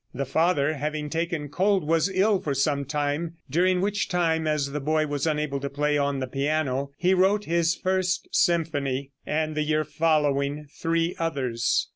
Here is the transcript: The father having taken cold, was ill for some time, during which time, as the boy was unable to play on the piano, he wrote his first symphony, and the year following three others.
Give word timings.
The 0.15 0.25
father 0.25 0.73
having 0.77 1.11
taken 1.11 1.49
cold, 1.49 1.83
was 1.87 2.09
ill 2.11 2.41
for 2.41 2.55
some 2.55 2.85
time, 2.85 3.35
during 3.51 3.81
which 3.81 4.09
time, 4.09 4.47
as 4.47 4.71
the 4.71 4.79
boy 4.79 5.05
was 5.05 5.27
unable 5.27 5.59
to 5.59 5.69
play 5.69 5.95
on 5.95 6.17
the 6.19 6.25
piano, 6.25 6.89
he 6.97 7.13
wrote 7.13 7.45
his 7.45 7.75
first 7.75 8.27
symphony, 8.31 9.11
and 9.27 9.53
the 9.53 9.61
year 9.61 9.83
following 9.83 10.65
three 10.75 11.15
others. 11.19 11.87